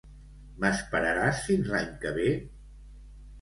M'esperaràs 0.63 1.43
fins 1.49 1.69
l'any 1.75 1.93
que 2.07 2.15
ve? 2.17 2.33